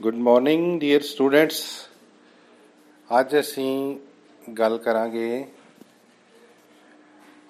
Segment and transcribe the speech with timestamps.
[0.00, 1.62] Good morning dear students
[3.10, 3.96] ਅੱਜ ਅਸੀਂ
[4.58, 5.44] ਗੱਲ ਕਰਾਂਗੇ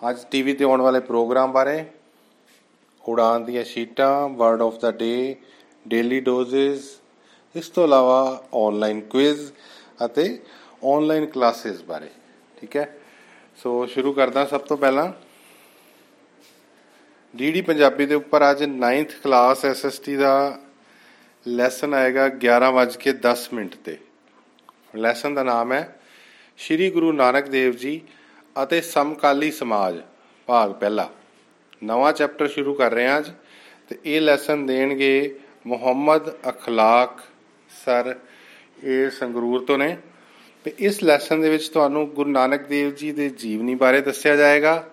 [0.01, 1.85] ਅੱਜ ਟੀਵੀ ਤੇ ਆਉਣ ਵਾਲੇ ਪ੍ਰੋਗਰਾਮ ਬਾਰੇ।
[3.05, 5.37] ਉਡਾਨ ਦੀਆਂ ਸ਼ੀਟਾਂ word of the day
[5.87, 6.91] daily doses
[7.55, 9.41] ਇਸ ਤੋਂ ਇਲਾਵਾ ਆਨਲਾਈਨ ਕੁਇਜ਼
[10.05, 10.27] ਅਤੇ
[10.85, 12.09] ਆਨਲਾਈਨ ਕਲਾਸਿਸ ਬਾਰੇ,
[12.57, 12.87] ਠੀਕ ਹੈ?
[13.59, 15.13] ਸੋ ਸ਼ੁਰੂ ਕਰਦਾ ਸਭ ਤੋਂ ਪਹਿਲਾਂ।
[17.35, 20.35] ਡੀਡੀ ਪੰਜਾਬੀ ਦੇ ਉੱਪਰ ਅੱਜ 9th ਕਲਾਸ ਐਸਐਸਟੀ ਦਾ
[21.49, 23.99] ਲੈਸਨ ਆਏਗਾ 11:10 ਮਿੰਟ ਤੇ।
[24.97, 26.01] ਲੈਸਨ ਦਾ ਨਾਮ ਹੈ
[26.57, 28.01] ਸ਼੍ਰੀ ਗੁਰੂ ਨਾਨਕ ਦੇਵ ਜੀ
[28.63, 30.01] ਅਤੇ ਸਮਕਾਲੀ ਸਮਾਜ,
[30.47, 31.11] ਭਾਗ ਪਹਿਲਾ।
[31.85, 33.31] ਨਵਾਂ ਚੈਪਟਰ ਸ਼ੁਰੂ ਕਰ ਰਹੇ ਹਾਂ ਅੱਜ
[33.89, 37.21] ਤੇ ਇਹ ਲੈਸਨ ਦੇਣਗੇ ਮੁਹੰਮਦ ਅਖਲਾਕ
[37.85, 38.19] ਸਰ,
[38.85, 39.97] ਇਹ ਸੰਗਰੂਰ ਤੋਂ ਨੇ।
[40.65, 44.91] ਤੇ ਇਸ ਲੈਸਨ ਦੇ ਵਿੱਚ ਤੁਹਾਨੂੰ ਗੁਰੂ ਨਾਨਕ ਦੇਵ ਜੀ ਦੇ ਜੀਵਨੀ ਬਾਰੇ ਦੱਸਿਆ ਜਾਏਗਾ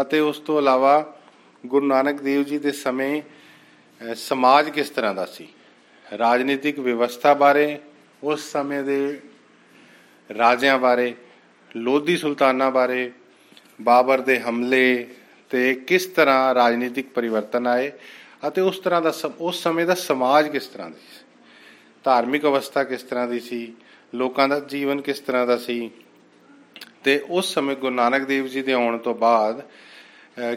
[0.00, 1.18] ਅਤੇ ਉਸ ਤੋਂ ਇਲਾਵਾ
[1.66, 3.22] ਗੁਰੂ ਨਾਨਕ ਦੇਵ ਜੀ ਦੇ ਸਮੇਂ
[4.14, 5.48] ਸਮਾਜ ਕਿਸ ਤਰ੍ਹਾਂ ਦਾ ਸੀ।
[6.18, 7.78] ਰਾਜਨੀਤਿਕ ਵਿਵਸਥਾ ਬਾਰੇ,
[8.22, 9.20] ਉਸ ਸਮੇਂ ਦੇ
[10.38, 11.14] ਰਾਜਿਆਂ ਬਾਰੇ,
[11.76, 13.12] ਲੋਧੀ ਸੁਲਤਾਨਾਂ ਬਾਰੇ,
[13.80, 15.06] ਬਾਬਰ ਦੇ ਹਮਲੇ
[15.50, 17.92] ਤੇ ਕਿਸ ਤਰ੍ਹਾਂ ਰਾਜਨੀਤਿਕ ਪਰਿਵਰਤਨ ਆਏ
[18.48, 21.24] ਅਤੇ ਉਸ ਤਰ੍ਹਾਂ ਦਾ ਉਸ ਸਮੇਂ ਦਾ ਸਮਾਜ ਕਿਸ ਤਰ੍ਹਾਂ ਦਾ ਸੀ?
[22.04, 23.72] ਧਾਰਮਿਕ ਅਵਸਥਾ ਕਿਸ ਤਰ੍ਹਾਂ ਦੀ ਸੀ?
[24.14, 25.90] ਲੋਕਾਂ ਦਾ ਜੀਵਨ ਕਿਸ ਤਰ੍ਹਾਂ ਦਾ ਸੀ?
[27.04, 29.62] ਤੇ ਉਸ ਸਮੇਂ ਗੁਰੂ ਨਾਨਕ ਦੇਵ ਜੀ ਦੇ ਆਉਣ ਤੋਂ ਬਾਅਦ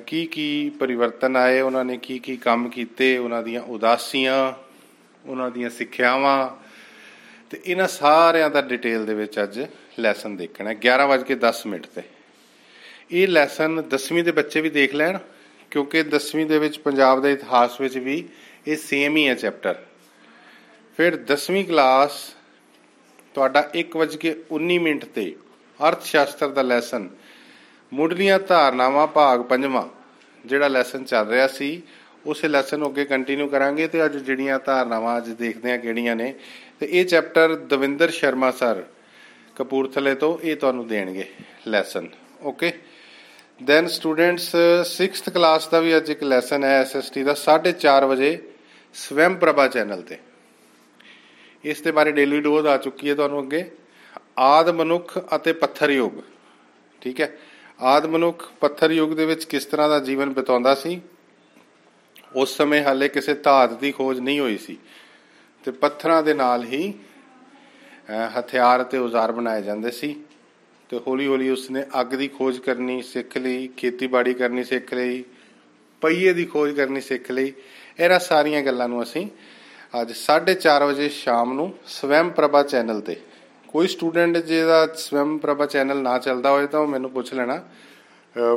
[0.08, 4.69] ਕੀ ਕੀ ਪਰਿਵਰਤਨ ਆਏ, ਉਹਨਾਂ ਨੇ ਕੀ ਕੀ ਕੰਮ ਕੀਤੇ, ਉਹਨਾਂ ਦੀਆਂ ਉਦਾਸੀਆਂ
[5.26, 6.50] ਉਹਨਾਂ ਦੀਆਂ ਸਿੱਖਿਆਵਾਂ।
[7.50, 9.60] ਤੇ ਇਹਨਾਂ ਸਾਰਿਆਂ ਦਾ ਡਿਟੇਲ ਦੇ ਵਿੱਚ ਅੱਜ
[10.00, 12.02] ਲੈਸਨ ਦੇਖਣਾ 11:10 ਮਿੰਟ ਤੇ।
[13.12, 15.18] ਇਹ ਲੈਸਨ 10ਵੀਂ ਦੇ ਬੱਚੇ ਵੀ ਦੇਖ ਲੈਣ,
[15.72, 18.24] ਕਿਉਂਕਿ 10ਵੀਂ ਦੇ ਵਿੱਚ ਪੰਜਾਬ ਦੇ ਇਤਿਹਾਸ ਵਿੱਚ ਵੀ
[18.68, 19.76] ਇਹ ਸੇਮ ਹੀ ਹੈ ਚੈਪਟਰ
[20.98, 22.12] ਫਿਰ 10ਵੀਂ ਕਲਾਸ
[23.36, 25.36] ਤੁਹਾਡਾ 1:19 ਮਿੰਟ ਤੇ
[25.80, 27.10] ਅਰਥ ਸ਼ਾਸਤਰ ਦਾ ਲੈਸਨ
[27.92, 29.88] ਮੁੱਢਲੀਆਂ ਧਾਰਨਾਵਾਂ, ਭਾਗ ਪੰਜਵਾਂ,
[30.46, 31.82] ਜਿਹੜਾ ਲੈਸਨ ਚੱਲ ਰਿਹਾ ਸੀ
[32.26, 36.34] ਉਸੇ ਲੈਸਨ ਨੂੰ ਅੱਗੇ ਕੰਟੀਨਿਊ ਕਰਾਂਗੇ ਤੇ ਅੱਜ ਜਿਹੜੀਆਂ ਧਾਰਨਾਵਾਂ ਅੱਜ ਦੇਖਦੇ ਆ ਕਿਹੜੀਆਂ ਨੇ,
[36.80, 38.84] ਤੇ ਇਹ ਚੈਪਟਰ ਦਵਿੰਦਰ ਸ਼ਰਮਾ ਸਰ
[39.56, 41.26] ਕਪੂਰਥਲੇ ਤੋਂ ਇਹ ਤੁਹਾਨੂੰ ਦੇਣਗੇ
[41.68, 42.08] lesson
[42.44, 42.72] okay
[43.62, 44.56] then students
[44.90, 48.38] 6th class ਦਾ ਵੀ ਅੱਜ ਇੱਕ ਲੈਸਨ ਹੈ ਐਸਐਸਟੀ ਦਾ 4:30 ਵਜੇ
[48.96, 50.18] ਸਵੈਮ ਪ੍ਰਭਾ ਚੈਨਲ ਤੇ।
[51.64, 53.64] ਇਸ ਦੇ ਬਾਰੇ ਡੇਲੀ ਡੋਜ਼ ਆ ਚੁੱਕੀ ਹੈ ਤੁਹਾਨੂੰ ਅੱਗੇ।
[54.40, 56.22] ਆਦ ਮਨੁੱਖ ਅਤੇ ਪੱਥਰ ਯੁੱਗ,
[57.02, 57.30] ਠੀਕ ਹੈ?
[57.80, 61.00] ਆਦ ਮਨੁੱਖ, ਪੱਥਰ ਯੁੱਗ ਦੇ ਵਿੱਚ ਕਿਸ ਤਰ੍ਹਾਂ ਦਾ ਜੀਵਨ ਬਿਤਾਉਂਦਾ ਸੀ?
[62.36, 64.78] ਉਸ ਸਮੇਂ ਹਾਲੇ ਕਿਸੇ ਧਾਤ ਦੀ ਖੋਜ ਨਹੀਂ ਹੋਈ ਸੀ।
[65.64, 66.94] ਤੇ ਪੱਥਰਾਂ ਦੇ ਨਾਲ ਹੀ
[68.40, 70.16] ਹਥਿਆਰ ਤੇ ਔਜ਼ਾਰ ਬਣਾਏ ਜਾਂਦੇ ਸੀ।
[70.90, 75.24] ਤੇ ਹੌਲੀ ਹੌਲੀ ਉਸਨੇ ਅੱਗ ਦੀ ਖੋਜ ਕਰਨੀ ਸਿੱਖ ਲਈ, ਖੇਤੀਬਾੜੀ ਕਰਨੀ ਸਿੱਖ ਲਈ,
[76.02, 77.54] ਪਹੀਏ ਦੀ ਖੋਜ ਕਰਨੀ ਸਿੱਖ ਲਈ।
[78.00, 79.28] ਇਹਨਾਂ ਸਾਰੀਆਂ ਗੱਲਾਂ ਨੂੰ ਅਸੀਂ
[80.02, 83.16] ਅੱਜ 4:30 ਵਜੇ ਸ਼ਾਮ ਨੂੰ ਸਵੈਮ ਪ੍ਰਭਾ ਚੈਨਲ ਤੇ,
[83.68, 87.64] ਕੋਈ ਸਟੂਡੈਂਟ ਜਿਹਦਾ ਸਵੈਮ ਪ੍ਰਭਾ ਚੈਨਲ ਨਾ ਚੱਲਦਾ ਹੋਏ ਤਾਂ ਉਹ ਮੈਨੂੰ ਪੁੱਛ ਲੈਣਾ।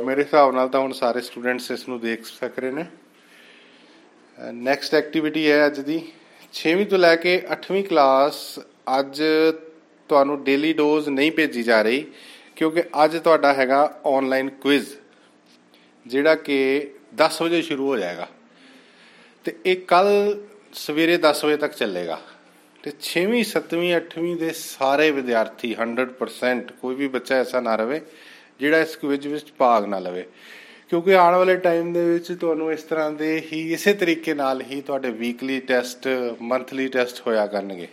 [0.05, 2.85] ਮੇਰੇ ਹਿਸਾਬ ਨਾਲ ਤਾਂ ਹੁਣ ਸਾਰੇ ਸਟੂਡੈਂਟਸ ਇਸ ਨੂੰ ਦੇਖ ਸਕ ਰਹੇ ਨੇ।
[4.37, 6.01] ਨੈਕਸਟ ਐਕਟੀਵਿਟੀ ਹੈ ਅੱਜ ਦੀ।
[6.53, 8.37] 6ਵੀਂ ਤੋਂ ਲੈ ਕੇ 8ਵੀਂ ਕਲਾਸ
[8.99, 9.21] ਅੱਜ
[10.09, 12.05] ਤੁਹਾਨੂੰ ਡੇਲੀ ਡੋਜ਼ ਨਹੀਂ ਭੇਜੀ ਜਾ ਰਹੀ,
[12.55, 14.89] ਕਿਉਂਕਿ ਅੱਜ ਤੁਹਾਡਾ ਹੈਗਾ ਆਨਲਾਈਨ ਕੁਇਜ਼
[16.05, 16.57] ਜਿਹੜਾ ਕਿ
[17.15, 18.27] 10 ਵਜੇ ਸ਼ੁਰੂ ਹੋ ਜਾਏਗਾ।
[19.45, 20.09] ਤੇ ਇਹ ਕੱਲ
[20.73, 22.19] ਸਵੇਰੇ 10 ਵਜੇ ਤੱਕ ਚੱਲੇਗਾ।
[22.83, 28.01] ਤੇ 6ਵੀਂ 7ਵੀਂ 8ਵੀਂ ਦੇ ਸਾਰੇ ਵਿਦਿਆਰਥੀ 100% ਕੋਈ ਵੀ ਬੱਚਾ ਐਸਾ ਨਾ ਰਵੇ,
[28.59, 30.25] ਜਿਹੜਾ ਇਸ ਕੁਇਜ਼ ਵਿੱਚ ਭਾਗ ਨਾ ਲਵੇ।
[30.93, 34.81] ਕਿਉਂਕਿ ਆਉਣ ਵਾਲੇ ਟਾਈਮ ਦੇ ਵਿੱਚ ਤੁਹਾਨੂੰ ਇਸ ਤਰ੍ਹਾਂ ਦੇ ਹੀ ਇਸੇ ਤਰੀਕੇ ਨਾਲ ਹੀ
[34.81, 36.07] ਤੁਹਾਡੇ ਵੀਕਲੀ ਟੈਸਟ
[36.41, 37.87] ਮੰਥਲੀ ਟੈਸਟ ਹੋਇਆ ਕਰਨਗੇ।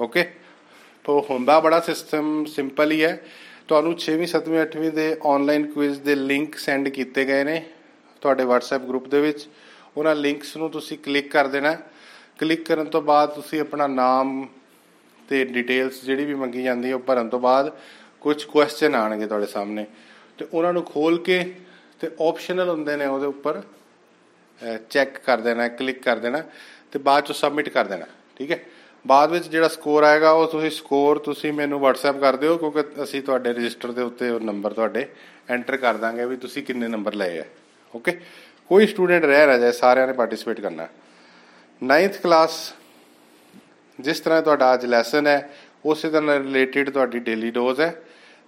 [0.00, 0.24] ਓਕੇ
[1.04, 3.10] ਤੋ ਹੁੰਦਾ ਬੜਾ ਸਿਸਟਮ ਸਿੰਪਲ ਹੀ ਹੈ।
[3.68, 7.62] ਤੁਹਾਨੂੰ 6ਵੀਂ 7ਵੀਂ 8ਵੀਂ ਦੇ ਆਨਲਾਈਨ ਕੁਇਜ਼ ਦੇ ਲਿੰਕ ਸੈਂਡ ਕੀਤੇ ਗਏ ਨੇ
[8.20, 9.46] ਤੁਹਾਡੇ WhatsApp ਗਰੁੱਪ ਦੇ ਵਿੱਚ।
[9.96, 11.76] ਉਹਨਾਂ ਲਿੰਕਸ ਨੂੰ ਤੁਸੀਂ ਕਲਿੱਕ ਕਰ ਦੇਣਾ।
[12.38, 14.46] ਕਲਿੱਕ ਕਰਨ ਤੋਂ ਬਾਅਦ ਤੁਸੀਂ ਆਪਣਾ ਨਾਮ
[15.28, 17.76] ਤੇ ਡਿਟੇਲਸ ਜਿਹੜੀ ਵੀ ਮੰਗੀ ਜਾਂਦੀ ਹੈ ਉਹ ਭਰਨ ਤੋਂ ਬਾਅਦ
[18.20, 19.86] ਕੁਝ ਕੁਐਸਚਨ ਆਣਗੇ ਤੁਹਾਡੇ ਸਾਹਮਣੇ।
[20.38, 21.54] ਤੇ ਉਹਨਾਂ ਨੂੰ ਖੋਲ ਕੇ
[22.02, 23.62] ਤੇ ਆਪਸ਼ਨਲ ਹੁੰਦੇ ਨੇ ਉਹਦੇ ਉੱਪਰ
[24.90, 26.42] ਚੈੱਕ ਕਰ ਦੇਣਾ ਕਲਿੱਕ ਕਰ ਦੇਣਾ
[26.92, 28.58] ਤੇ ਬਾਅਦ ਚ ਸਬਮਿਟ ਕਰ ਦੇਣਾ, ਠੀਕ ਹੈ?
[29.04, 33.22] ਬਾਅਦ ਵਿੱਚ ਜਿਹੜਾ ਸਕੋਰ ਆਏਗਾ, ਉਹ ਤੁਸੀਂ ਸਕੋਰ ਤੁਸੀਂ ਮੈਨੂੰ WhatsApp ਕਰ ਦਿਓ, ਕਿਉਂਕਿ ਅਸੀਂ
[33.22, 35.06] ਤੁਹਾਡੇ ਰਜਿਸਟਰ ਦੇ ਉੱਤੇ ਉਹ ਨੰਬਰ ਤੁਹਾਡੇ
[35.50, 37.44] ਐਂਟਰ ਕਰ ਦਾਂਗੇ ਵੀ ਤੁਸੀਂ ਕਿੰਨੇ ਨੰਬਰ ਲਏ ਆ
[37.94, 38.18] ਓਕੇ
[38.70, 40.88] ਕੋਈ ਸਟੂਡੈਂਟ ਰਹਿ ਰਿਹਾ ਜਾਏ, ਸਾਰਿਆਂ ਨੇ ਪਾਰਟਿਸਿਪੇਟ ਕਰਨਾ।
[41.82, 42.72] 9th ਕਲਾਸ
[43.98, 45.50] ਜਿਸ ਤਰ੍ਹਾਂ ਤੁਹਾਡਾ ਅੱਜ ਲੈਸਨ ਹੈ,
[45.84, 47.94] ਉਸੇ ਤਰ੍ਹਾਂ ਰਿਲੇਟਡ ਤੁਹਾਡੀ ਡੇਲੀ ਡੋਜ਼ ਹੈ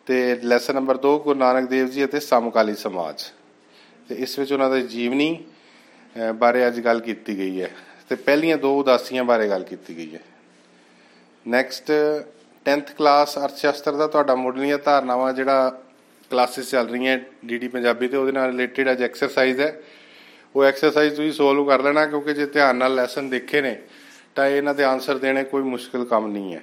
[0.06, 3.24] ਤੇ ਲੈਸਨ ਨੰਬਰ 2 ਗੁਰੂ ਨਾਨਕ ਦੇਵ ਜੀ ਅਤੇ ਸਮਕਾਲੀ ਸਮਾਜ।
[4.08, 5.44] ਤੇ ਇਸ ਵਿੱਚ ਉਹਨਾਂ ਦੇ ਜੀਵਨੀ
[6.34, 7.70] ਬਾਰੇ ਅੱਜ ਗੱਲ ਕੀਤੀ ਗਈ ਹੈ।
[8.08, 10.20] ਤੇ ਪਹਿਲੀਆਂ ਦੋ ਉਦਾਸੀਆਂ ਬਾਰੇ ਗੱਲ ਕੀਤੀ ਗਈ ਹੈ।
[11.48, 11.90] ਨੈਕਸਟ
[12.66, 15.82] 10th ਕਲਾਸ ਅਰਥ ਸ਼ਾਸਤਰ ਦਾ ਤੁਹਾਡਾ ਮੁੱਢਲੀਆਂ ਧਾਰਨਾਵਾਂ ਜਿਹੜਾ
[16.30, 19.80] ਕਲਾਸਿਸ ਚੱਲ ਰਹੀਆਂ ਡੀਡੀ ਪੰਜਾਬੀ ਤੇ ਉਹਦੇ ਨਾਲ ਰਿਲੇਟਡ ਅੱਜ ਐਕਸਰਸਾਈਜ਼ ਹੈ।
[20.56, 23.82] ਉਹ ਐਕਸਰਸਾਈਜ਼ ਤੁਸੀਂ ਸੋਲਵ ਕਰ ਲੈਣਾ ਕਿਉਂਕਿ ਜੇ ਧਿਆਨ ਨਾਲ ਲੈਸਨ ਦੇਖੇ ਨੇ,
[24.34, 26.62] ਤਾਂ ਇਹਨਾਂ ਦੇ ਆਨਸਰ ਦੇਣੇ ਕੋਈ ਮੁਸ਼ਕਲ ਕੰਮ ਨਹੀਂ ਹੈ।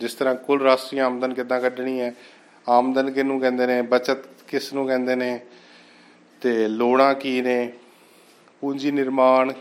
[0.00, 2.14] ਜਿਸ ਤਰ੍ਹਾਂ ਕੁੱਲ ਰਾਸ਼ਟਰੀ ਆਮਦਨ ਕਿੱਦਾਂ ਕੱਢਣੀ ਹੈ?
[2.68, 3.82] ਆਮਦਨ ਕਿਹਨੂੰ ਕਹਿੰਦੇ ਨੇ?
[3.82, 4.18] ਬਚਤ
[4.48, 5.40] ਕਿਸ ਨੂੰ ਕਹਿੰਦੇ ਨੇ?
[6.40, 7.72] ਤੇ ਲੋੜਾਂ ਕੀ ਨੇ?
[8.60, 9.52] ਪੂੰਜੀ ਨਿਰਮਾਣ,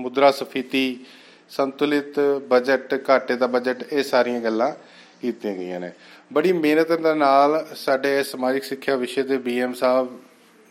[0.00, 1.04] ਮੁਦਰਾ ਸਫੀਤੀ,
[1.48, 4.72] ਸੰਤੁਲਿਤ ਬਜਟ ਘਾਟੇ ਦਾ ਬਜਟ ਇਹ ਸਾਰੀਆਂ ਗੱਲਾਂ
[5.20, 5.90] ਕੀਤੀਆਂ ਗਈਆਂ ਨੇ।
[6.32, 10.18] ਬੜੀ ਮਿਹਨਤ ਦੇ ਨਾਲ ਸਾਡੇ ਸਮਾਜਿਕ ਸਿੱਖਿਆ ਵਿਸ਼ੇ ਦੇ ਬੀਐਮ ਸਾਹਿਬ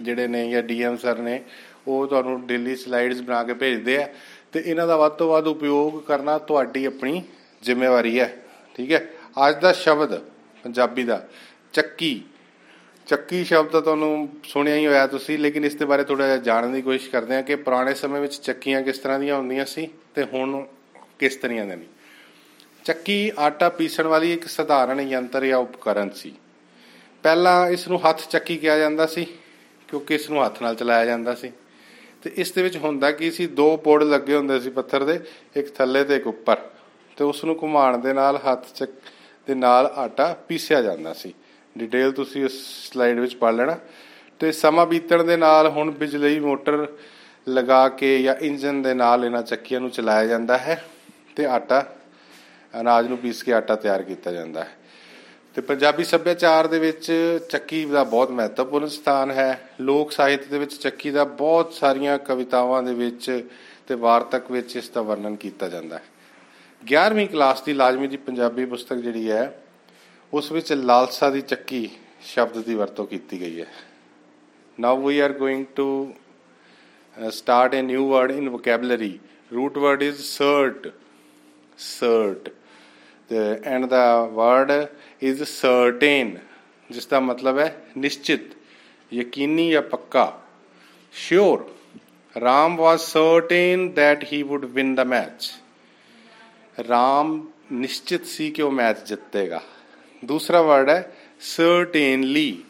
[0.02, 1.44] ਜਿਹੜੇ ਨੇ ਜਾਂ ਡੀਐਮ ਸਰ ਨੇ,
[1.88, 4.08] ਉਹ ਤੁਹਾਨੂੰ ਡੇਲੀ ਸਲਾਈਡਸ ਬਣਾ ਕੇ ਭੇਜਦੇ ਆ
[4.52, 7.24] ਤੇ ਇਹਨਾਂ ਦਾ ਵੱਧ ਤੋਂ ਵੱਧ ਉਪਯੋਗ ਕਰਨਾ ਤੁਹਾਡੀ ਆਪਣੀ
[7.64, 8.36] ਜ਼ਿੰਮੇਵਾਰੀ ਹੈ।
[8.76, 9.08] ਠੀਕ ਹੈ?
[9.50, 10.20] ਅੱਜ ਦਾ ਸ਼ਬਦ
[10.64, 11.28] ਪੰਜਾਬੀ ਦਾ,
[11.74, 12.24] ਚੱਕੀ।
[13.08, 16.74] ਚੱਕੀ ਸ਼ਬਦ ਤਾਂ ਤੁਹਾਨੂੰ ਸੁਣਿਆ ਹੀ ਹੋਇਆ ਤੁਸੀਂ, ਲੇਕਿਨ ਇਸ ਦੇ ਬਾਰੇ ਥੋੜਾ ਜਿਹਾ ਜਾਣਨ
[16.74, 20.24] ਦੀ ਕੋਸ਼ਿਸ਼ ਕਰਦੇ ਹਾਂ ਕਿ ਪੁਰਾਣੇ ਸਮੇਂ ਵਿੱਚ ਚੱਕੀਆਂ ਕਿਸ ਤਰ੍ਹਾਂ ਦੀਆਂ ਹੁੰਦੀਆਂ ਸੀ ਤੇ
[20.24, 20.66] ਹੁਣ
[21.20, 21.86] ਕਿਸ ਤਰ੍ਹਾਂ ਦੀਆਂ ਨੇ।
[22.86, 26.34] ਚੱਕੀ ਆਟਾ ਪੀਸਣ ਵਾਲੀ ਇੱਕ ਸਧਾਰਨ ਯੰਤਰ ਜਾਂ ਉਪਕਰਨ ਸੀ।
[27.24, 29.26] ਪਹਿਲਾਂ ਇਸ ਨੂੰ ਹੱਥ ਚੱਕੀ ਕਿਹਾ ਜਾਂਦਾ ਸੀ,
[29.88, 31.52] ਕਿਉਂਕਿ ਇਸ ਨੂੰ ਹੱਥ ਨਾਲ ਚਲਾਇਆ ਜਾਂਦਾ ਸੀ।
[32.24, 35.20] ਤੇ ਇਸ ਦੇ ਵਿੱਚ ਹੁੰਦਾ ਕੀ ਸੀ, ਦੋ ਪੋੜ ਲੱਗੇ ਹੁੰਦੇ ਸੀ ਪੱਥਰ ਦੇ,
[35.56, 36.58] ਇੱਕ ਥੱਲੇ ਤੇ ਇੱਕ ਉੱਪਰ।
[37.18, 38.92] ਤੇ ਉਸ ਨੂੰ ਘੁਮਾਉਣ ਦੇ ਨਾਲ, ਹੱਥ ਚੱਕ
[39.48, 41.34] ਦੇ ਨਾਲ ਆਟਾ ਪੀਸਿਆ ਜਾਂਦਾ ਸੀ।
[41.78, 42.54] ਡਿਟੇਲ ਤੁਸੀਂ ਉਸ
[42.94, 43.78] ਸਲਾਈਡ ਵਿੱਚ ਪੜ ਲੈਣਾ।
[44.40, 46.88] ਤੇ ਸਮਾਂ ਬੀਤਣ ਦੇ ਨਾਲ ਹੁਣ ਬਿਜਲੀ, ਮੋਟਰ
[47.50, 50.84] ਲਗਾ ਕੇ ਜਾਂ ਇੰਜਨ ਦੇ ਨਾਲ ਇਹਨਾਂ ਚੱਕੀਆਂ ਨੂੰ ਚਲਾਇਆ ਜਾਂਦਾ ਹੈ
[51.36, 51.96] ਤੇ ਆਟਾ,
[52.82, 54.70] ਅਨਾਜ ਨੂੰ ਪੀਸ ਕੇ ਆਟਾ ਤਿਆਰ ਕੀਤਾ ਜਾਂਦਾ ਹੈ।
[55.56, 60.74] ਤੇ ਪੰਜਾਬੀ ਸੱਭਿਆਚਾਰ ਦੇ ਵਿੱਚ ਚੱਕੀ ਦਾ ਬਹੁਤ ਮਹੱਤਵਪੂਰਨ ਸਥਾਨ ਹੈ। ਲੋਕ ਸਾਹਿਤ ਦੇ ਵਿੱਚ
[60.74, 63.48] ਚੱਕੀ ਦਾ ਬਹੁਤ ਸਾਰੀਆਂ ਕਵਿਤਾਵਾਂ ਦੇ ਵਿੱਚ
[63.88, 66.04] ਤੇ ਵਾਰਤਕ ਵਿੱਚ ਇਸ ਦਾ ਵਰਣਨ ਕੀਤਾ ਜਾਂਦਾ ਹੈ।
[66.84, 69.62] 11ਵੀਂ ਕਲਾਸ ਦੀ ਲਾਜ਼ਮੀ ਦੀ ਪੰਜਾਬੀ ਪੁਸਤਕ ਜਿਹੜੀ ਹੈ
[70.34, 71.90] ਉਸ ਵਿੱਚ ਲਾਲਸਾ ਦੀ ਚੱਕੀ
[72.22, 73.68] ਸ਼ਬਦ ਦੀ ਵਰਤੋਂ ਕੀਤੀ ਗਈ ਹੈ।
[74.80, 76.14] Now we are going to
[77.30, 79.20] start a new word in vocabulary
[79.54, 80.88] root word is cert
[81.80, 82.48] cert
[83.30, 83.42] the
[83.74, 84.06] and the
[84.38, 84.72] word
[85.24, 86.32] is certain.
[86.92, 88.42] ਜਿਸ ਦਾ ਮਤਲਬ ਹੈ ਨਿਸ਼ਚਿਤ,
[89.14, 90.42] ਯਕੀਨੀ ਜਾਂ ਪੱਕਾ।
[91.14, 91.62] Sure.
[92.36, 95.48] Ram was certain that he would win the match.
[96.88, 99.62] Ram ਨਿਸ਼ਚਿਤ ਸੀ ਕਿ ਉਹ ਮੈਚ ਜਿੱਤੇਗਾ।
[100.26, 102.64] ਦੂਸਰਾ ਵਰਡ ਹੈ ਸਰਟੇਨਲੀ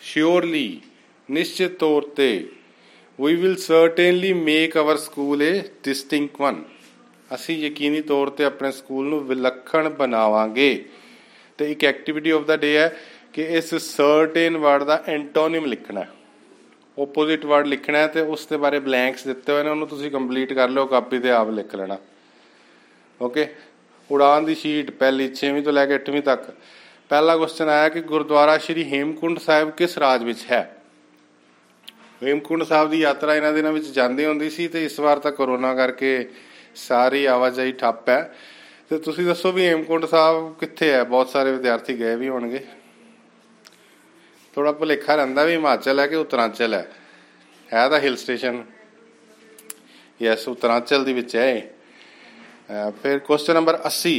[0.00, 0.80] ਸ਼ਿਓਰਲੀ
[1.30, 2.48] ਨਿਸ਼ਚਿਤ ਤੌਰ ਤੇ।
[3.18, 5.52] We will certainly make our school a
[5.88, 6.56] distinct one
[7.34, 10.84] ਅਸੀਂ ਯਕੀਨੀ ਤੌਰ ਤੇ ਆਪਣੇ ਸਕੂਲ ਨੂੰ ਵਿਲੱਖਣ ਬਣਾਵਾਂਗੇ।
[11.58, 12.96] ਤੇ ਇੱਕ ਐਕਟੀਵਿਟੀ ਆਫ ਦਾ ਡੇ ਹੈ
[13.32, 16.10] ਕਿ ਇਸ ਸਰਟੇਨ ਵਰਡ ਦਾ ਐਂਟੋਨਿਮ ਲਿਖਣਾ ਹੈ।
[17.02, 20.52] ਆਪੋਜ਼ਿਟ ਵਰਡ ਲਿਖਣਾ ਹੈ ਤੇ ਉਸ ਦੇ ਬਾਰੇ ਬਲੈਂਕਸ ਦਿੱਤੇ ਹੋਏ ਨੇ, ਉਹਨੂੰ ਤੁਸੀਂ ਕੰਪਲੀਟ
[20.52, 21.98] ਕਰ ਲਿਓ ਕਾਪੀ ਤੇ ਆਪ ਲਿਖ ਲੈਣਾ।
[23.22, 23.54] ਓਕੇ
[24.10, 26.54] ਉਡਾਨ ਦੀ ਸ਼ੀਟ ਪਹਿਲੀ 6ਵੀਂ ਤੋਂ ਲੈ ਕੇ 8ਵੀਂ ਤੱਕ।
[27.08, 30.76] ਪਹਿਲਾ ਕੁਐਸਚਨ ਆਇਆ ਕਿ ਗੁਰਦੁਆਰਾ ਸ਼੍ਰੀ ਹੇਮਕੁੰਡ ਸਾਹਿਬ ਕਿਸ ਰਾਜ ਵਿੱਚ ਹੈ?
[32.22, 35.74] ਹੇਮਕੁੰਡ ਸਾਹਿਬ ਦੀ ਯਾਤਰਾ ਇਹਨਾਂ ਦਿਨਾਂ ਵਿੱਚ ਜਾਂਦੀ ਹੁੰਦੀ ਸੀ ਤੇ ਇਸ ਵਾਰ ਤਾਂ ਕਰੋਨਾ
[35.74, 36.28] ਕਰਕੇ
[36.74, 38.36] ਸਾਰੀ ਆਵਾਜਾਈ ਠੱਪ ਹੈ।
[38.90, 41.04] ਤੇ ਤੁਸੀਂ ਦੱਸੋ ਵੀ ਹੇਮਕੁੰਡ ਸਾਹਿਬ ਕਿੱਥੇ ਹੈ?
[41.04, 42.66] ਬਹੁਤ ਸਾਰੇ ਵਿਦਿਆਰਥੀ ਗਏ ਵੀ ਹੋਣਗੇ।
[44.54, 46.92] ਥੋੜਾ ਭੁਲੇਖਾ ਰਹਿੰਦਾ ਵੀ ਹਿਮਾਚਲ ਹੈ ਕਿ ਉੱਤਰਾਂਚਲ ਹੈ?
[47.72, 48.64] ਹੈ ਤਾਂ ਹਿਲ ਸਟੇਸ਼ਨ
[50.22, 51.70] ਯੈਸ ਉੱਤਰਾਂਚਲ ਦੇ ਵਿੱਚ ਹੈ
[53.02, 54.12] ਫਿਰ ਕੁਐਸਚਨ ਨੰਬਰ 80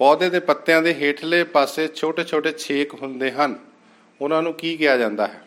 [0.00, 3.58] ਪੌਦੇ ਦੇ ਪੱਤਿਆਂ ਦੇ ਹੇਠਲੇ ਪਾਸੇ ਛੋਟੇ ਛੋਟੇ ਛੇਕ ਹੁੰਦੇ ਹਨ।
[4.20, 5.42] ਉਹਨਾਂ ਨੂੰ ਕੀ ਕਿਹਾ ਜਾਂਦਾ ਹੈ?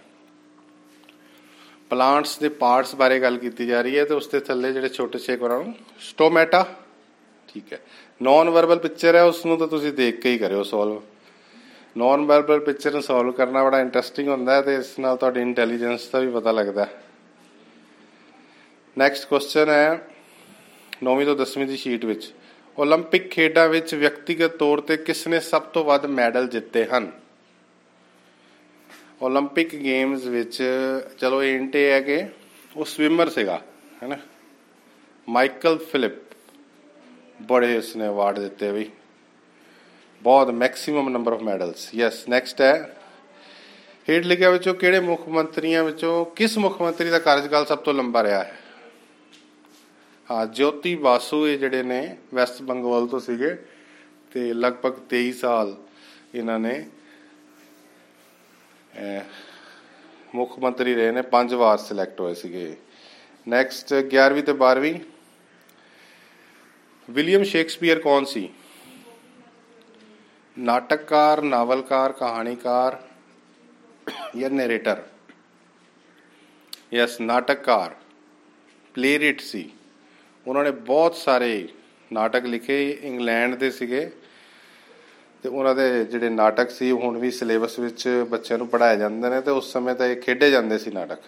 [1.89, 5.19] ਪਲਾਂਟਸ ਦੇ ਪਾਰਟਸ ਬਾਰੇ ਗੱਲ ਕੀਤੀ ਜਾ ਰਹੀ ਹੈ ਤੇ ਉਸ ਦੇ ਥੱਲੇ ਜਿਹੜੇ ਛੋਟੇ
[5.19, 6.65] ਛੇਕ ਉਹਨਾਂ ਨੂੰ ਸਟੋਮੈਟਾ,
[7.47, 7.79] ਠੀਕ ਹੈ।
[8.21, 11.01] ਨਾਨ ਵਰਬਲ ਪਿਕਚਰ ਹੈ ਉਸ ਨੂੰ ਤਾਂ ਤੁਸੀਂ ਦੇਖ ਕੇ ਹੀ ਕਰਿਓ ਸੋਲਵ
[11.97, 16.07] ਨਾਨ ਵਰਬਲ ਪਿਕਚਰ ਨੂੰ ਸੋਲਵ ਕਰਨਾ ਬੜਾ ਇੰਟਰਸਟਿੰਗ ਹੁੰਦਾ ਹੈ ਤੇ ਇਸ ਨਾਲ ਤੁਹਾਡੀ ਇੰਟੈਲੀਜੈਂਸ
[16.09, 17.01] ਦਾ ਵੀ ਪਤਾ ਲੱਗਦਾ ਹੈ।
[18.97, 20.07] ਨੈਕਸਟ ਕੁਐਸਚਨ ਹੈ
[21.04, 22.32] 9ਵੀਂ ਤੋਂ 10ਵੀਂ ਦੀ ਸ਼ੀਟ ਵਿੱਚ
[22.78, 27.10] 올림픽 ਖੇਡਾਂ ਵਿੱਚ ਵਿਅਕਤੀਗਤ ਤੌਰ ਤੇ ਕਿਸ ਨੇ ਸਭ ਤੋਂ ਵੱਧ ਮੈਡਲ ਜਿੱਤੇ ਹਨ
[29.22, 30.62] 올림픽 ਗੇਮਸ ਵਿੱਚ
[31.20, 32.22] ਚਲੋ ਇੰਟ ਇਹ ਹੈ ਕਿ
[32.76, 33.60] ਉਹ ਸਵਿਮਰ ਸੀਗਾ
[34.02, 34.16] ਹੈਨਾ
[35.28, 36.18] ਮਾਈਕਲ ਫਿਲਿਪ
[37.40, 38.88] ਬੜੇ ਉਸਨੇ ਅਵਾਰਡ ਦਿੱਤੇ ਵੀ
[40.22, 42.96] ਬਹੁਤ maximum number of medals yes next ਹੈ
[44.08, 48.22] ਹੇਠ ਲਿਖਿਆ ਵਿੱਚੋਂ ਕਿਹੜੇ ਮੁੱਖ ਮੰਤਰੀਆਂ ਵਿੱਚੋਂ ਕਿਸ ਮੁੱਖ ਮੰਤਰੀ ਦਾ ਕਾਰਜਕਾਲ ਸਭ ਤੋਂ ਲੰਬਾ
[48.22, 48.56] ਰਿਹਾ ਹੈ
[50.31, 53.55] ਹਾਂ, ਜੋਤੀ ਬਾਸੂ ਇਹ ਜਿਹੜੇ ਨੇ ਵੈਸਟ ਬੰਗਾਲ ਤੋਂ ਸੀਗੇ
[54.31, 55.75] ਤੇ ਲਗਭਗ 23 ਸਾਲ
[56.35, 56.85] ਇਹਨਾਂ ਨੇ
[60.35, 62.75] ਮੁੱਖ ਮੰਤਰੀ ਰਹੇ ਨੇ, ਪੰਜ ਵਾਰ ਸਿਲੈਕਟ ਹੋਏ ਸੀਗੇ।
[63.47, 64.99] ਨੈਕਸਟ 11ਵੀਂ ਤੇ 12ਵੀਂ
[67.09, 68.49] ਵਿਲੀਅਮ ਸ਼ੇਕਸਪੀਅਰ ਕੌਣ ਸੀ?
[70.59, 73.01] ਨਾਟਕਕਾਰ, ਨਾਵਲਕਾਰ, ਕਹਾਣੀਕਾਰ
[74.39, 75.03] ਜਾਂ ਨੈਰੇਟਰ
[76.93, 77.95] ਯੈਸ ਨਾਟਕਕਾਰ।
[78.95, 79.71] ਪਲੇਰਿਟ ਸੀ।
[80.47, 81.67] ਉਹਨਾਂ ਨੇ ਬਹੁਤ ਸਾਰੇ
[82.13, 84.09] ਨਾਟਕ ਲਿਖੇ, ਇੰਗਲੈਂਡ ਦੇ ਸੀਗੇ।
[85.43, 89.41] ਤੇ ਉਹਨਾਂ ਦੇ ਜਿਹੜੇ ਨਾਟਕ ਸੀ, ਹੁਣ ਵੀ ਸਿਲੇਬਸ ਵਿੱਚ ਬੱਚਿਆਂ ਨੂੰ ਪੜਾਏ ਜਾਂਦੇ ਨੇ
[89.41, 91.19] ਤੇ ਉਸ ਸਮੇਂ ਤਾਂ ਇਹ ਖੇਡੇ ਜਾਂਦੇ ਸੀ ਨਾਟਕ।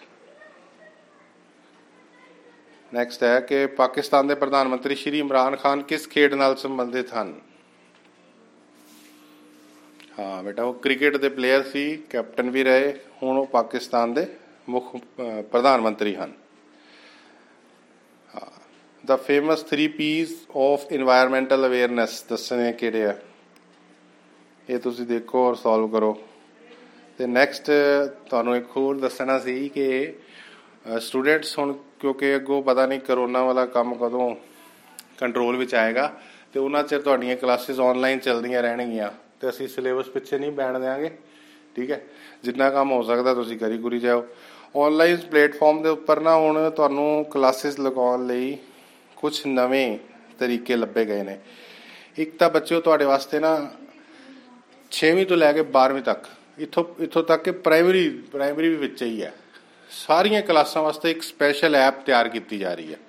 [2.94, 7.34] ਨੈਕਸਟ ਹੈ ਕਿ ਪਾਕਿਸਤਾਨ ਦੇ ਪ੍ਰਧਾਨ ਮੰਤਰੀ ਸ਼੍ਰੀ ਇਮਰਾਨ ਖਾਨ ਕਿਸ ਖੇਡ ਨਾਲ ਸੰਬੰਧਿਤ ਹਨ?
[10.20, 12.94] ਹਾਂ, ਬੇਟਾ, ਉਹ ਕ੍ਰਿਕਟ ਦੇ ਪਲੇਅਰ ਸੀ, ਕੈਪਟਨ ਵੀ ਰਹੇ,
[13.24, 14.26] ਹੁਣ ਉਹ ਪਾਕਿਸਤਾਨ ਦੇ
[14.70, 14.96] ਮੁੱਖ
[15.52, 16.34] ਪ੍ਰਧਾਨ ਮੰਤਰੀ ਹਨ।
[19.10, 22.14] the famous three P's of environmental awareness.
[22.30, 23.14] ਦੱਸਣੇ ਕਿਹੜੇ ਆ?
[24.70, 26.18] ਇਹ ਤੁਸੀਂ ਦੇਖੋ ਔਰ ਸੋਲਵ ਕਰੋ।
[27.18, 27.70] ਤੇ ਨੈਕਸਟ
[28.30, 30.14] ਤੁਹਾਨੂੰ ਇੱਕ ਹੋਰ ਦੱਸਣਾ ਸੀ ਕਿ
[31.00, 34.36] ਸਟੂਡੈਂਟਸ ਹੁਣ ਕਿਉਂਕਿ ਅੱਗੋਂ ਪਤਾ ਨਹੀਂ ਕਰੋਨਾ ਵਾਲਾ ਕੰਮ ਕਦੋਂ
[35.20, 36.12] ਕੰਟਰੋਲ ਵਿੱਚ ਆਏਗਾ,
[36.54, 39.10] ਤੇ ਉਹਨਾਂ ਚਿਰ ਤੁਹਾਡੀਆਂ ਕਲਾਸਿਸ ਆਨਲਾਈਨ ਚੱਲਦੀਆਂ ਰਹਿਣਗੀਆਂ।
[39.42, 41.10] ਤੇ ਅਸੀਂ ਸਿਲੇਬਸ ਪਿੱਛੇ ਨਹੀਂ ਬੈਣ ਦੇਾਂਗੇ
[41.76, 42.02] ਠੀਕ ਹੈ?
[42.44, 44.24] ਜਿੰਨਾ ਕੰਮ ਹੋ ਸਕਦਾ ਤੁਸੀਂ ਕਰੀ ਗੁਰੀ ਜਾਓ।
[44.76, 48.58] ਆਨਲਾਈਨ ਪਲੇਟਫਾਰਮ ਦੇ ਉੱਪਰ ਨਾ ਹੁਣ ਤੁਹਾਨੂੰ ਕਲਾਸਿਸ ਲਗਾਉਣ ਲਈ
[49.18, 49.98] ਕੁਝ ਨਵੇਂ
[50.40, 51.38] ਤਰੀਕੇ ਲੱਭੇ ਗਏ ਨੇ।
[52.18, 53.52] ਇੱਕ ਤਾਂ ਬੱਚਿਓ, ਤੁਹਾਡੇ ਵਾਸਤੇ ਨਾ
[54.92, 56.28] 6ਵੀਂ ਤੋਂ ਲੈ ਕੇ 12ਵੀਂ ਤੱਕ,
[56.60, 59.34] ਇਥੋਂ ਇਥੋਂ ਤੱਕ ਕਿ ਪ੍ਰਾਇਮਰੀ ਪ੍ਰਾਇਮਰੀ ਵੀ ਵਿੱਚ ਹੀ ਹੈ।
[59.90, 63.00] ਸਾਰੀਆਂ ਕਲਾਸਾਂ ਵਾਸਤੇ ਇੱਕ ਸਪੈਸ਼ਲ ਐਪ ਤਿਆਰ ਕੀਤੀ ਜਾ ਰਹੀ ਹੈ।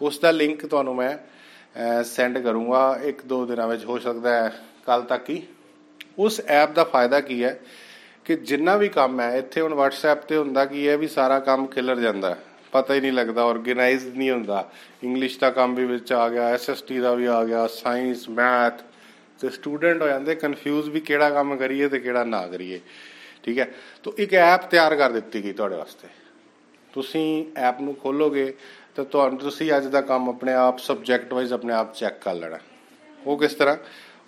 [0.00, 1.16] ਉਸ ਦਾ ਲਿੰਕ ਤੁਹਾਨੂੰ ਮੈਂ
[2.04, 4.48] ਸੈਂਡ ਕਰੂੰਗਾ। ਇੱਕ ਦੋ ਦਿਨਾਂ ਵਿੱਚ ਹੋ ਸਕਦਾ ਹੈ
[4.86, 5.42] ਕੱਲ ਤੱਕ ਹੀ।
[6.18, 7.58] ਉਸ ਐਪ ਦਾ ਫਾਇਦਾ ਕੀ ਹੈ
[8.24, 11.66] ਕਿ ਜਿੰਨਾ ਵੀ ਕੰਮ ਹੈ, ਇੱਥੇ ਹੁਣ WhatsApp ਤੇ ਹੁੰਦਾ ਕੀ ਹੈ ਵੀ ਸਾਰਾ ਕੰਮ
[11.66, 12.34] ਖਿਲਰ ਜਾਂਦਾ
[12.72, 14.70] ਪਤਾ ਹੀ ਨਹੀਂ ਲੱਗਦਾ ਆਰਗੇਨਾਈਜ਼ਡ ਨਹੀਂ ਹੁੰਦਾ।
[15.04, 18.82] ਇੰਗਲਿਸ਼ ਦਾ ਕੰਮ ਵੀ ਵਿੱਚ ਆ ਗਿਆ ਐਸਐਸਟੀ ਦਾ ਵੀ ਆ ਗਿਆ ਸਾਇੰਸ ਮੈਥ
[19.40, 22.80] ਤੇ ਸਟੂਡੈਂਟ ਹੋ ਜਾਂਦੇ ਕਨਫਿਊਜ਼ ਵੀ ਕਿਹੜਾ ਕੰਮ ਕਰੀਏ ਤੇ ਕਿਹੜਾ ਨਾ ਕਰੀਏ।
[23.42, 23.74] ਠੀਕ ਹੈ?
[24.04, 26.08] ਤਾਂ ਇੱਕ ਐਪ ਤਿਆਰ ਕਰ ਦਿੱਤੀ ਗਈ ਤੁਹਾਡੇ ਵਾਸਤੇ।
[26.92, 28.54] ਤੁਸੀਂ ਐਪ ਨੂੰ ਖੋਲੋਗੇ,
[28.96, 32.58] ਤਾਂ ਤੁਹਾਨੂੰ ਤੁਸੀਂ ਅੱਜ ਦਾ ਕੰਮ ਆਪਣੇ ਆਪ ਸਬਜੈਕਟ ਵਾਈਜ਼ ਆਪਣੇ ਆਪ ਚੈੱਕ ਕਰ ਲੈਣਾ।
[33.26, 33.76] ਉਹ ਕਿਸ ਤਰ੍ਹਾਂ?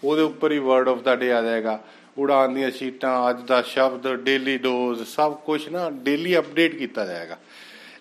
[0.05, 1.85] ਉਹਦੇ ਉੱਪਰ ਹੀ ਵਰਡ ਆਫ ਦਾ ਡੇ ਆ ਜਾਏਗਾ।
[2.19, 7.39] ਉਡਾਨ ਦੀਆਂ ਸ਼ੀਟਾਂ, ਅੱਜ ਦਾ ਸ਼ਬਦ ਡੇਲੀ ਡੋਜ਼ ਸਭ ਕੁਝ ਨਾ ਡੇਲੀ ਅਪਡੇਟ ਕੀਤਾ ਜਾਏਗਾ।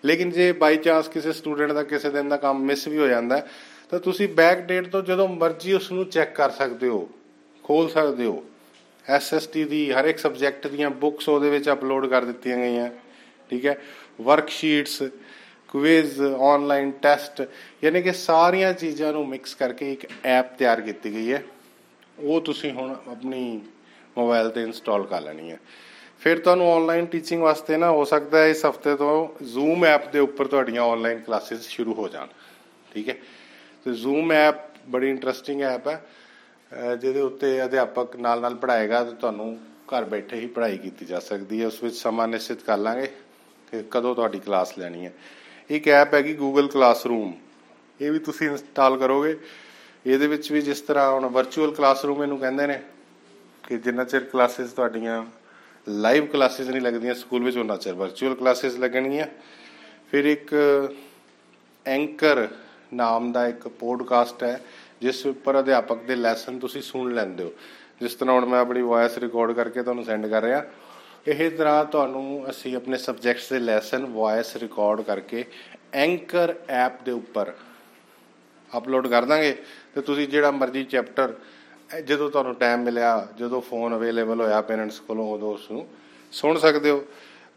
[0.06, 3.48] ਲੇਕਿਨ ਜੇ ਬਾਈ ਚਾਂਸ ਕਿਸੇ ਸਟੂਡੈਂਟ ਦਾ ਕਿਸੇ ਦਿਨ ਦਾ ਕੰਮ ਮਿਸ ਵੀ ਹੋ ਜਾਂਦਾ
[3.90, 7.10] ਤਾਂ ਤੁਸੀਂ ਬੈਕ ਡੇਟ ਤੋਂ ਜਦੋਂ ਮਰਜ਼ੀ ਉਸ ਨੂੰ ਚੈੱਕ ਕਰ ਸਕਦੇ ਹੋ,
[7.64, 8.44] ਖੋਲ ਸਕਦੇ ਹੋ।
[9.08, 12.90] ਐਸਐਸਟੀ ਦੀ ਹਰ ਇੱਕ ਸਬਜੈਕਟ ਦੀਆਂ ਬੁੱਕਸ ਉਹਦੇ ਵਿੱਚ ਅਪਲੋਡ ਕਰ ਦਿੱਤੀਆਂ ਗਈਆਂ,
[13.50, 13.78] ਠੀਕ ਹੈ?
[14.22, 15.04] ਵਰਕਸ਼ੀਟਸ
[15.68, 17.42] ਕੁਇਜ਼ ਆਨਲਾਈਨ ਟੈਸਟ
[17.84, 21.44] ਯਾਨੀ ਕਿ ਸਾਰੀਆਂ ਚੀਜ਼ਾਂ ਨੂੰ ਮਿਕਸ ਕਰਕੇ ਇੱਕ ਐਪ ਤਿਆਰ ਕੀਤੀ ਗਈ ਹੈ।
[22.20, 23.62] ਉਹ ਤੁਸੀਂ ਹੁਣ ਆਪਣੀ
[24.18, 25.60] ਮੋਬਾਈਲ ਤੇ ਇੰਸਟਾਲ ਕਰ ਲੈਣੀ ਹੈ।
[26.22, 30.20] ਫਿਰ ਤੁਹਾਨੂੰ ਆਨਲਾਈਨ ਟੀਚਿੰਗ ਵਾਸਤੇ ਨਾ ਹੋ ਸਕਦਾ ਹੈ ਇਸ ਹਫ਼ਤੇ ਤੋਂ ਜ਼ੂਮ ਐਪ ਦੇ
[30.20, 32.28] ਉੱਪਰ ਤੁਹਾਡੀਆਂ ਆਨਲਾਈਨ ਕਲਾਸਿਸ ਸ਼ੁਰੂ ਹੋ ਜਾਣ,
[32.92, 33.16] ਠੀਕ ਹੈ?
[33.86, 34.56] ਤੇ ਜ਼ੂਮ ਐਪ
[34.90, 36.02] ਬੜੀ ਇੰਟਰਸਟਿੰਗ ਐਪ ਹੈ
[36.72, 39.58] ਜਿਹਦੇ ਉੱਤੇ ਅਧਿਆਪਕ ਨਾਲ ਨਾਲ ਪੜਾਏਗਾ ਤੇ ਤੁਹਾਨੂੰ
[39.92, 43.08] ਘਰ ਬੈਠੇ ਹੀ ਪੜ੍ਹਾਈ ਕੀਤੀ ਜਾ ਸਕਦੀ ਹੈ, ਉਸ ਵਿੱਚ ਸਮਾਂ ਨਿਸ਼ਚਿਤ ਕਰ ਲਾਂਗੇ
[43.68, 45.14] ਕਿ ਕਦੋਂ ਤੁਹਾਡੀ ਕਲਾਸ ਲੈਣੀ ਹੈ।
[45.70, 47.34] ਇੱਕ ਐਪ ਹੈਗੀ ਗੂਗਲ ਕਲਾਸਰੂਮ
[48.00, 49.36] ਇਹ ਵੀ ਤੁਸੀਂ ਇੰਸਟਾਲ ਕਰੋਗੇ।
[50.06, 52.80] ਇਹਦੇ ਵਿੱਚ ਵੀ ਜਿਸ ਤਰ੍ਹਾਂ ਹੁਣ ਵਰਚੁਅਲ ਕਲਾਸਰੂਮ ਇਹਨੂੰ ਕਹਿੰਦੇ ਨੇ
[53.64, 55.24] ਕਿ ਜਿੰਨਾ ਚਿਰ ਕਲਾਸਿਸ ਤੁਹਾਡੀਆਂ
[55.90, 59.26] ਲਾਈਵ ਕਲਾਸਿਸ ਨਹੀਂ ਲੱਗਦੀਆਂ, ਸਕੂਲ ਵਿੱਚ ਉਹਨਾਂ ਚਿਰ ਵਰਚੁਅਲ ਕਲਾਸਿਸ ਲੱਗਣਗੀਆਂ।
[60.12, 60.54] ਫਿਰ ਇੱਕ
[61.86, 62.48] ਐਂਕਰ
[62.94, 64.60] ਨਾਮ ਦਾ ਇੱਕ ਪੋਡਕਾਸਟ ਹੈ,
[65.02, 67.54] ਜਿਸ ਉੱਪਰ ਅਧਿਆਪਕ ਦੇ ਲੈਸਨ ਤੁਸੀਂ ਸੁਣ ਲੈਂਦੇ ਹੋ।
[68.02, 70.64] ਜਿਸ ਤਰ੍ਹਾਂ ਹੁਣ ਮੈਂ ਆਪਣੀ ਵੌਇਸ ਰਿਕਾਰਡ ਕਰਕੇ ਤੁਹਾਨੂੰ ਸੈਂਡ ਕਰ ਰਿਹਾ।
[71.28, 75.46] ਇਹ ਤਰ੍ਹਾਂ ਤੁਹਾਨੂੰ ਅਸੀਂ ਆਪਣੇ ਸਬਜੈਕਟਸ ਦੇ ਲੈਸਨ ਵੌਇਸ ਰਿਕਾਰਡ ਕਰਕੇ
[75.94, 77.54] ਐਂਕਰ ਐਪ ਦੇ ਉੱਪਰ
[78.78, 79.56] ਅਪਲੋਡ ਕਰ ਦਾਂਗੇ।
[79.96, 81.34] ਤੇ ਤੁਸੀਂ ਜਿਹੜਾ ਮਰਜ਼ੀ ਚੈਪਟਰ
[82.06, 85.88] ਜਦੋਂ ਤੁਹਾਨੂੰ ਟਾਈਮ ਮਿਲਿਆ, ਜਦੋਂ ਫੋਨ ਅਵੇਲੇਬਲ ਹੋਇਆ ਪੇਰੈਂਟਸ ਕੋਲੋਂ, ਉਦੋਂ ਉਸ ਨੂੰ
[86.32, 87.06] ਸੁਣ ਸਕਦੇ ਹੋ।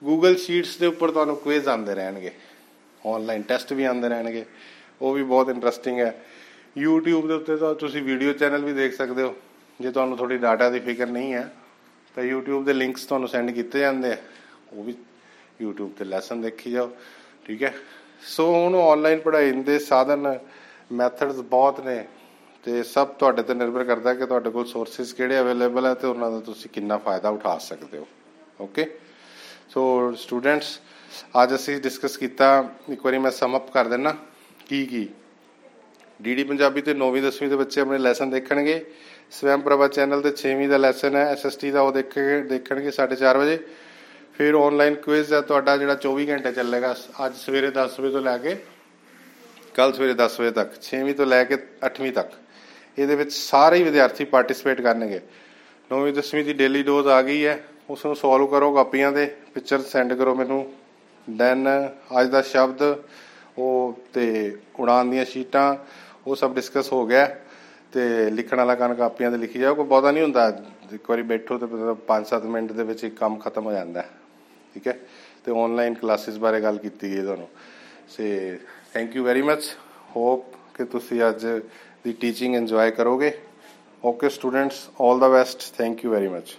[0.04, 2.30] ਗੂਗਲ ਸ਼ੀਟਸ ਦੇ ਉੱਪਰ ਤੁਹਾਨੂੰ ਕੁਇਜ਼ ਆਉਂਦੇ ਰਹਿਣਗੇ।
[3.06, 4.44] ਆਨਲਾਈਨ ਟੈਸਟ ਵੀ ਆਉਂਦੇ ਰਹਿਣਗੇ।
[5.02, 6.24] ਉਹ ਵੀ ਬਹੁਤ ਇੰਟਰਸਟਿੰਗ ਹੈ।
[6.86, 9.34] YouTube ਦੇ ਉੱਤੇ ਤਾਂ ਤੁਸੀਂ ਵੀਡੀਓ ਚੈਨਲ ਵੀ ਦੇਖ ਸਕਦੇ ਹੋ।
[9.80, 11.54] ਜੇ ਤੁਹਾਨੂੰ ਥੋੜੀ ਡਾਟਾ ਦੀ ਫਿਕਰ ਨਹੀਂ ਹੈ,
[12.14, 14.16] ਤਾਂ YouTube ਦੇ ਲਿੰਕਸ ਤੁਹਾਨੂੰ ਸੈਂਡ ਕੀਤੇ ਜਾਂਦੇ ਆ।
[14.72, 14.94] ਉਹ ਵੀ
[15.64, 16.90] YouTube ਤੇ ਲੈਸਨ ਦੇਖੀ ਜਾਓ।
[17.44, 17.74] ਠੀਕ ਹੈ?
[18.22, 20.38] ਸੋ ਹੁਣ ਆਨਲਾਈਨ ਪੜ੍ਹਾਈ ਦੇ ਸਾਧਨ
[20.92, 22.04] ਮੈਥਡਸ ਬਹੁਤ ਨੇ।
[22.64, 26.30] ਤੇ ਸਭ ਤੁਹਾਡੇ ਤੇ ਨਿਰਭਰ ਕਰਦਾ ਕਿ ਤੁਹਾਡੇ ਕੋਲ ਸੋਰਸਸ ਕਿਹੜੇ ਅਵੇਲੇਬਲ ਹੈ ਤੇ ਉਹਨਾਂ
[26.30, 28.06] ਦਾ ਤੁਸੀਂ ਕਿੰਨਾ ਫਾਇਦਾ ਉਠਾ ਸਕਦੇ ਹੋ।
[28.60, 28.86] ਓਕੇ
[29.70, 30.78] ਸੋ ਸਟੂਡੈਂਟਸ
[31.42, 34.14] ਅੱਜ ਅਸੀਂ ਡਿਸਕਸ ਕੀਤਾ, ਇੱਕ ਵਾਰੀ ਮੈਂ ਸਮ ਅਪ ਕਰ ਦਿੰਨਾ,
[34.66, 35.08] ਕੀ ਕੀ?
[36.20, 38.84] ਡੀਡੀ ਪੰਜਾਬੀ ਤੇ 9ਵੀਂ 10ਵੀਂ ਦੇ ਬੱਚੇ ਆਪਣੇ ਲੈਸਨ ਦੇਖਣਗੇ।
[39.30, 43.58] ਸਵੈਮ ਪ੍ਰਭਾ ਚੈਨਲ ਤੇ 6ਵੀਂ ਦਾ ਲੈਸਨ ਹੈ ਐਸਐਸਟੀ ਦਾ ਉਹ ਦੇਖਣਗੇ ਦੇਖਣਗੇ 4:30 ਵਜੇ।
[44.34, 46.94] ਫਿਰ ਆਨਲਾਈਨ ਕੁਇਜ਼ ਹੈ, ਤੁਹਾਡਾ ਜਿਹੜਾ 24 ਘੰਟੇ ਚੱਲੇਗਾ,
[47.26, 48.56] ਅੱਜ ਸਵੇਰੇ 10 ਵਜੇ ਤੋਂ ਲੈ ਕੇ
[49.74, 52.32] ਕੱਲ ਸਵੇਰੇ 10 ਵਜੇ ਤੱਕ 6ਵੀਂ ਤੋਂ ਲੈ ਕੇ 8ਵੀਂ ਤੱਕ।
[52.98, 55.20] ਇਹਦੇ ਵਿੱਚ ਸਾਰੇ ਹੀ ਵਿਦਿਆਰਥੀ ਪਾਰਟਿਸਿਪੇਟ ਕਰਨਗੇ।
[55.92, 59.80] 9ਵੀਂ 10ਵੀਂ ਦੀ ਡੇਲੀ ਡੋਜ਼ ਆ ਗਈ ਹੈ। ਉਸ ਨੂੰ ਸੋਲਵ ਕਰੋ ਕਾਪੀਆਂ ਦੇ ਪਿਕਚਰ
[59.80, 60.72] ਸੈਂਡ ਕਰੋ ਮੈਨੂੰ।
[61.36, 61.68] ਦੈਨ
[62.20, 62.82] ਅੱਜ ਦਾ ਸ਼ਬਦ,
[63.58, 65.76] ਉਹ ਤੇ ਉਡਾਨ ਦੀਆਂ ਸ਼ੀਟਾਂ,
[66.26, 67.36] ਉਹ ਸਭ ਡਿਸਕਸ ਹੋ ਗਿਆ।
[67.92, 71.58] ਤੇ ਲਿਖਣ ਵਾਲਾ ਕੰਨ ਕਾਪੀਆਂ ਤੇ ਲਿਖੀ ਜਾਓ, ਕੋਈ ਬਹੁਤਾ ਨਹੀਂ ਹੁੰਦਾ। ਇੱਕ ਵਾਰੀ ਬੈਠੋ
[71.58, 71.66] ਤੇ
[72.06, 74.04] 5-7 ਮਿੰਟ ਦੇ ਵਿੱਚ ਇੱਕ ਕੰਮ ਖਤਮ ਹੋ ਜਾਂਦਾ।
[74.74, 74.98] ਠੀਕ ਹੈ?
[75.44, 77.48] ਤੇ ਆਨਲਾਈਨ ਕਲਾਸਿਸ ਬਾਰੇ ਗੱਲ ਕੀਤੀ ਗਈ ਤੁਹਾਨੂੰ।
[78.08, 78.58] Say
[78.94, 79.64] thank you very much
[80.16, 80.44] hope
[80.74, 81.46] ਕਿ ਤੁਸੀਂ ਅੱਜ
[82.04, 83.32] ਦੀ ਟੀਚਿੰਗ ਇੰਜੋਏ ਕਰੋਗੇ।
[84.04, 86.56] Okay students 올 the best thank you very much